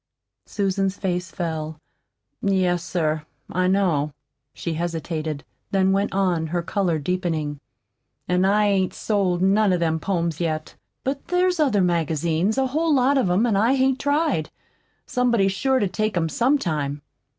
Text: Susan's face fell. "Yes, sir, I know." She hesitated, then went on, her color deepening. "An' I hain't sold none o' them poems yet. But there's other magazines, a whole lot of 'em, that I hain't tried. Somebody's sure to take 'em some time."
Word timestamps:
Susan's 0.47 0.97
face 0.97 1.29
fell. 1.29 1.77
"Yes, 2.41 2.83
sir, 2.83 3.23
I 3.51 3.67
know." 3.67 4.13
She 4.51 4.73
hesitated, 4.73 5.43
then 5.69 5.91
went 5.91 6.11
on, 6.11 6.47
her 6.47 6.63
color 6.63 6.97
deepening. 6.97 7.59
"An' 8.27 8.43
I 8.43 8.65
hain't 8.69 8.95
sold 8.95 9.43
none 9.43 9.71
o' 9.73 9.77
them 9.77 9.99
poems 9.99 10.39
yet. 10.41 10.75
But 11.03 11.27
there's 11.27 11.59
other 11.59 11.81
magazines, 11.81 12.57
a 12.57 12.65
whole 12.65 12.95
lot 12.95 13.15
of 13.19 13.29
'em, 13.29 13.43
that 13.43 13.55
I 13.55 13.75
hain't 13.75 13.99
tried. 13.99 14.49
Somebody's 15.05 15.51
sure 15.51 15.77
to 15.77 15.87
take 15.87 16.17
'em 16.17 16.29
some 16.29 16.57
time." 16.57 17.03